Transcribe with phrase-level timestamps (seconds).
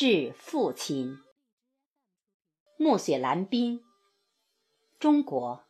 [0.00, 1.22] 致父亲。
[2.78, 3.84] 暮雪蓝冰，
[4.98, 5.66] 中国。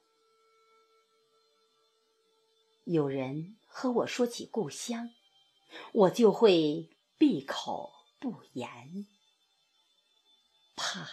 [2.84, 5.10] 有人和我说起故乡，
[5.92, 9.08] 我就会闭口不言，
[10.76, 11.08] 怕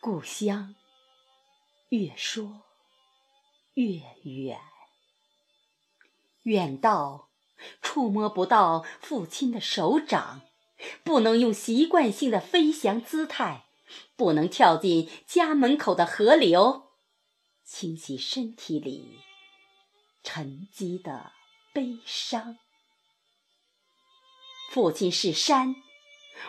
[0.00, 0.74] 故乡
[1.90, 2.62] 越说
[3.74, 4.60] 越远，
[6.42, 7.28] 远到
[7.80, 10.42] 触摸不到父亲的手掌，
[11.04, 13.66] 不能用习惯性的飞翔姿态，
[14.16, 16.90] 不能跳进家门口的河流，
[17.64, 19.20] 清洗身体里。
[20.22, 21.32] 沉积的
[21.72, 22.56] 悲伤。
[24.70, 25.74] 父亲是山，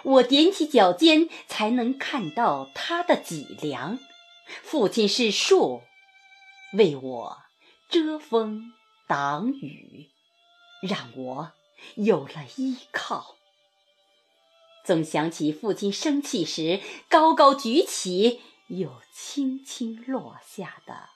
[0.04, 3.98] 我踮起脚尖才能看到他的脊梁；
[4.62, 5.82] 父亲是树，
[6.78, 7.38] 为我
[7.90, 8.74] 遮风
[9.08, 10.12] 挡雨，
[10.82, 11.52] 让我
[11.96, 13.36] 有了依靠。
[14.84, 21.10] 总想起父亲生气时高高举起又轻轻落下的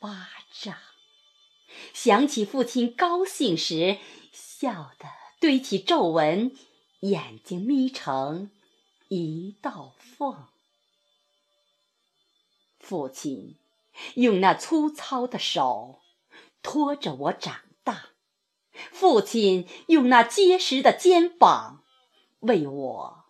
[0.00, 0.28] 巴
[0.60, 0.76] 掌。
[1.92, 3.98] 想起父亲高兴时，
[4.32, 5.06] 笑得
[5.38, 6.56] 堆起皱纹，
[7.00, 8.50] 眼睛眯成
[9.08, 10.46] 一道缝。
[12.80, 13.56] 父亲
[14.14, 16.00] 用那粗糙的手
[16.62, 18.08] 托着我长大，
[18.72, 21.84] 父亲用那结实的肩膀
[22.40, 23.24] 为我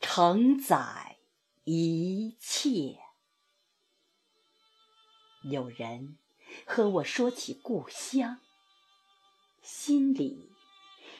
[0.00, 1.18] 承载
[1.64, 2.98] 一切。
[5.42, 6.16] 有人。
[6.66, 8.40] 和我说起故乡，
[9.62, 10.50] 心里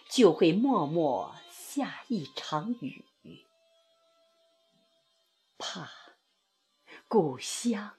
[0.08, 3.04] 就会默默下一场雨，
[5.56, 5.88] 怕
[7.06, 7.94] 故乡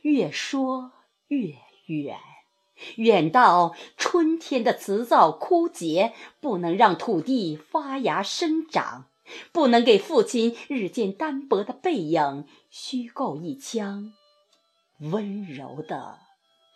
[0.00, 0.92] 越说
[1.28, 2.18] 越远，
[2.96, 9.06] 远到春天的辞藻枯竭，不能让土地发芽生长，
[9.52, 14.12] 不能给父亲日渐单薄的背影虚构一腔
[14.98, 16.18] 温柔的。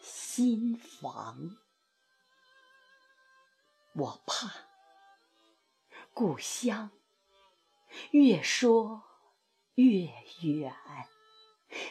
[0.06, 1.56] 心房，
[3.94, 4.50] 我怕
[6.12, 6.90] 故乡
[8.10, 9.02] 越说
[9.76, 10.10] 越
[10.42, 10.74] 远，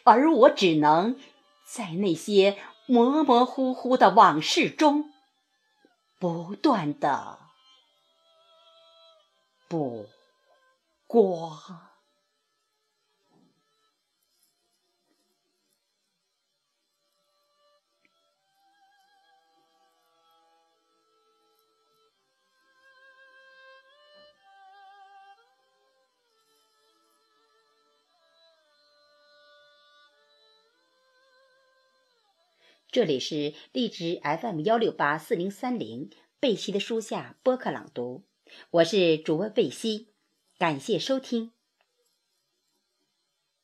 [0.04, 1.20] 而我只能
[1.66, 5.12] 在那些模模糊糊的往事中，
[6.20, 7.40] 不断的
[9.68, 10.08] 补
[11.08, 11.93] 光。
[32.94, 38.22] 这里是荔枝 FM 幺六八四零三零贝西的书下播客朗读，
[38.70, 40.10] 我是主播贝西，
[40.60, 41.50] 感谢收听。